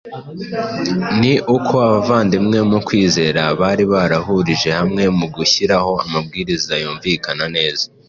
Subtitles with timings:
[1.19, 7.85] ni uko abavandimwe mu kwizera bari barahurije hamwe mu gushyiraho amabwiriza yumvikana neza